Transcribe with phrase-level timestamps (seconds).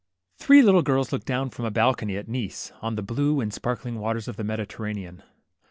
[0.39, 3.53] T hree little girls looked down from a balcony at Nice, on the blue and
[3.53, 5.21] sparkling waters of the Mediterranean.